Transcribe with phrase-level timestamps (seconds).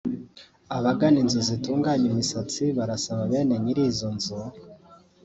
[0.77, 4.39] Abagana inzu zitunganya imisatsi barasaba bene nyiri izo nzu